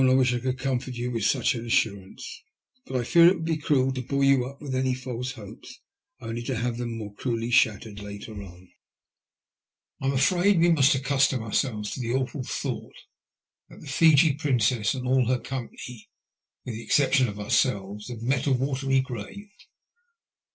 I 0.03 0.15
wish 0.15 0.33
I 0.33 0.39
could 0.39 0.57
comfort 0.57 0.95
you 0.95 1.11
with 1.11 1.25
such 1.25 1.53
an 1.53 1.63
assurance; 1.63 2.41
but 2.87 2.95
I 2.99 3.03
fear 3.03 3.27
it 3.27 3.35
would 3.35 3.45
be 3.45 3.57
cruel 3.57 3.93
to 3.93 4.01
buoy 4.01 4.29
you 4.29 4.45
up 4.47 4.59
with 4.59 4.73
any 4.73 4.95
false 4.95 5.33
hopes, 5.33 5.79
only 6.19 6.41
to 6.45 6.55
have 6.57 6.77
them 6.79 6.97
more 6.97 7.13
cruelly 7.13 7.51
shattered 7.51 7.99
later 7.99 8.33
on. 8.41 8.71
I'm 10.01 10.13
afraid 10.13 10.59
we 10.59 10.71
must 10.71 10.95
accustom 10.95 11.43
our 11.43 11.53
selves 11.53 11.91
to 11.91 11.99
the 11.99 12.15
awful 12.15 12.41
thought 12.41 12.95
that 13.69 13.81
the 13.81 13.85
Fiji 13.87 14.33
Princess 14.33 14.95
and 14.95 15.05
all 15.05 15.27
her 15.27 15.37
company, 15.37 16.09
with 16.65 16.73
the 16.73 16.81
exception 16.83 17.27
of 17.27 17.39
ourselves, 17.39 18.07
have 18.07 18.23
met 18.23 18.47
a 18.47 18.51
watery 18.53 19.01
grave. 19.01 19.51